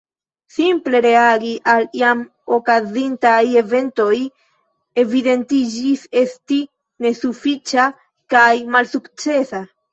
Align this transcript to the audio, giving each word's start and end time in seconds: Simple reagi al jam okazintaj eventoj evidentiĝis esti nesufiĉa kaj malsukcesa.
Simple 0.51 0.95
reagi 1.05 1.51
al 1.73 1.83
jam 1.99 2.23
okazintaj 2.57 3.43
eventoj 3.63 4.17
evidentiĝis 5.05 6.09
esti 6.25 6.61
nesufiĉa 7.07 7.89
kaj 8.37 8.51
malsukcesa. 8.75 9.67